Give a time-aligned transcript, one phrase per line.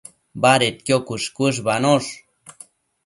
[0.45, 2.09] Badedquio cuësh-cuëshbanosh